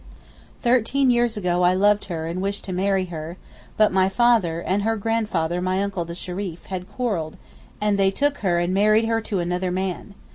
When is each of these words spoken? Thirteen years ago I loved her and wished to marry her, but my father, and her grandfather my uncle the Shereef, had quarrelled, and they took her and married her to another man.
Thirteen 0.63 1.11
years 1.11 1.37
ago 1.37 1.61
I 1.61 1.75
loved 1.75 2.05
her 2.05 2.25
and 2.25 2.41
wished 2.41 2.63
to 2.63 2.73
marry 2.73 3.05
her, 3.13 3.37
but 3.77 3.91
my 3.91 4.09
father, 4.09 4.59
and 4.59 4.81
her 4.81 4.95
grandfather 4.97 5.61
my 5.61 5.79
uncle 5.83 6.05
the 6.05 6.15
Shereef, 6.15 6.65
had 6.69 6.89
quarrelled, 6.91 7.37
and 7.79 7.99
they 7.99 8.09
took 8.09 8.39
her 8.39 8.57
and 8.57 8.73
married 8.73 9.05
her 9.05 9.21
to 9.21 9.37
another 9.37 9.69
man. 9.69 10.15